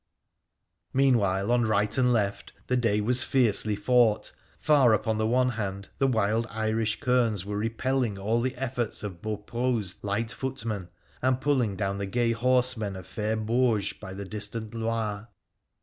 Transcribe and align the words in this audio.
Meanwhile, 0.93 1.51
on 1.51 1.67
right 1.67 1.95
and 1.95 2.11
left, 2.11 2.53
the 2.65 2.75
day 2.75 3.01
was 3.01 3.23
fiercely 3.23 3.75
fought. 3.75 4.31
Far 4.59 4.93
upon 4.93 5.19
the 5.19 5.27
one 5.27 5.49
hand 5.49 5.89
the 5.99 6.07
wild 6.07 6.47
Irish 6.49 6.99
kerns 6.99 7.45
were 7.45 7.55
repelling 7.55 8.17
all 8.17 8.41
the 8.41 8.55
efforts 8.55 9.03
of 9.03 9.21
Beaupreau's 9.21 9.97
light 10.03 10.31
footmen, 10.31 10.89
and 11.21 11.39
pulling 11.39 11.75
down 11.75 11.99
the 11.99 12.07
gay 12.07 12.31
horsemen 12.31 12.95
of 12.95 13.05
fair 13.05 13.35
Bourges 13.35 13.93
by 13.93 14.15
the 14.15 14.25
distant 14.25 14.73
Loire. 14.73 15.29